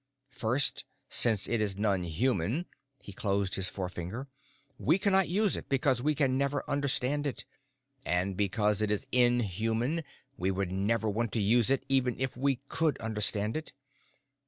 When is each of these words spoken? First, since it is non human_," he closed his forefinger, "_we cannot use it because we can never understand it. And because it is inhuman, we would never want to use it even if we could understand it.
First, 0.31 0.83
since 1.09 1.47
it 1.47 1.61
is 1.61 1.77
non 1.77 2.01
human_," 2.03 2.65
he 2.99 3.13
closed 3.13 3.53
his 3.53 3.69
forefinger, 3.69 4.27
"_we 4.81 4.99
cannot 4.99 5.27
use 5.29 5.55
it 5.55 5.69
because 5.69 6.01
we 6.01 6.15
can 6.15 6.39
never 6.39 6.67
understand 6.67 7.27
it. 7.27 7.45
And 8.03 8.35
because 8.35 8.81
it 8.81 8.89
is 8.89 9.05
inhuman, 9.11 10.03
we 10.39 10.49
would 10.49 10.71
never 10.71 11.07
want 11.07 11.31
to 11.33 11.39
use 11.39 11.69
it 11.69 11.85
even 11.87 12.19
if 12.19 12.35
we 12.35 12.61
could 12.67 12.97
understand 12.97 13.55
it. 13.55 13.73